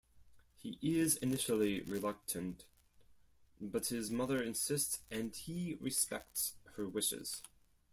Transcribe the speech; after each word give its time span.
He 0.57 0.79
is 0.81 1.17
initially 1.17 1.81
reluctant, 1.81 2.65
but 3.59 3.85
his 3.89 4.09
mother 4.09 4.41
insists 4.41 5.01
and 5.11 5.35
he 5.35 5.77
respects 5.79 6.55
her 6.75 6.87
wishes. 6.89 7.43